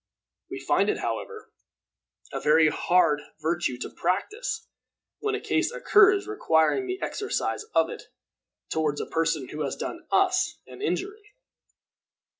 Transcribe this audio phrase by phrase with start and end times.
[0.49, 1.51] We find it, however,
[2.33, 4.65] a very hard virtue to practice,
[5.19, 8.01] when a case occurs requiring the exercise of it
[8.71, 11.35] toward a person who has done us an injury.